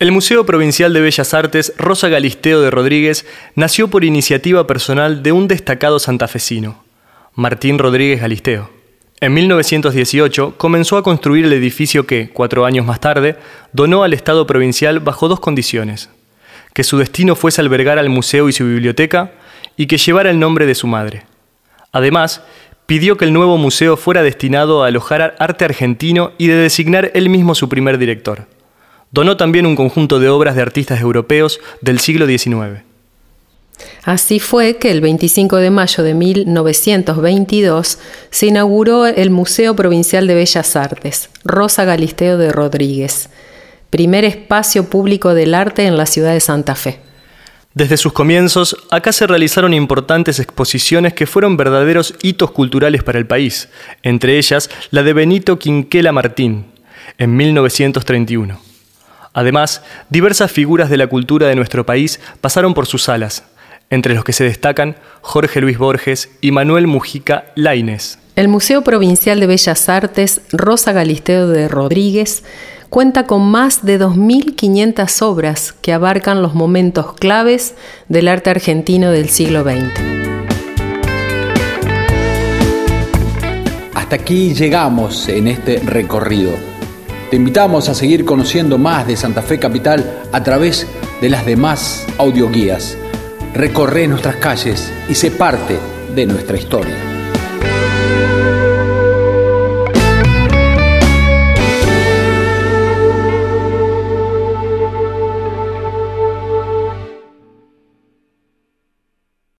[0.00, 5.32] El Museo Provincial de Bellas Artes Rosa Galisteo de Rodríguez nació por iniciativa personal de
[5.32, 6.82] un destacado santafesino,
[7.34, 8.70] Martín Rodríguez Galisteo.
[9.20, 13.36] En 1918 comenzó a construir el edificio que, cuatro años más tarde,
[13.74, 16.08] donó al Estado provincial bajo dos condiciones.
[16.72, 19.32] Que su destino fuese albergar al museo y su biblioteca
[19.76, 21.26] y que llevara el nombre de su madre.
[21.92, 22.40] Además,
[22.86, 27.28] pidió que el nuevo museo fuera destinado a alojar arte argentino y de designar él
[27.28, 28.46] mismo su primer director.
[29.10, 32.84] Donó también un conjunto de obras de artistas europeos del siglo XIX.
[34.04, 37.98] Así fue que el 25 de mayo de 1922
[38.30, 43.30] se inauguró el Museo Provincial de Bellas Artes, Rosa Galisteo de Rodríguez,
[43.90, 47.00] primer espacio público del arte en la ciudad de Santa Fe.
[47.72, 53.26] Desde sus comienzos, acá se realizaron importantes exposiciones que fueron verdaderos hitos culturales para el
[53.26, 53.68] país,
[54.02, 56.66] entre ellas la de Benito Quinquela Martín,
[57.16, 58.69] en 1931.
[59.32, 63.44] Además, diversas figuras de la cultura de nuestro país pasaron por sus salas,
[63.88, 68.18] entre los que se destacan Jorge Luis Borges y Manuel Mujica Laines.
[68.36, 72.42] El Museo Provincial de Bellas Artes Rosa Galisteo de Rodríguez
[72.88, 77.74] cuenta con más de 2.500 obras que abarcan los momentos claves
[78.08, 79.92] del arte argentino del siglo XX.
[83.94, 86.69] Hasta aquí llegamos en este recorrido
[87.30, 90.88] te invitamos a seguir conociendo más de Santa Fe Capital a través
[91.20, 92.98] de las demás audioguías.
[93.54, 95.78] Recorre nuestras calles y sé parte
[96.14, 97.19] de nuestra historia.